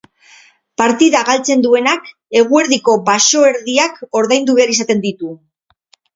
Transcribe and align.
Partida 0.81 1.19
galtzen 1.27 1.61
duenak, 1.65 2.09
eguerdiko 2.41 2.97
baxoerdiak 3.11 4.01
ordaindu 4.23 4.59
behar 4.63 4.75
izaten 4.79 5.07
ditu. 5.07 5.33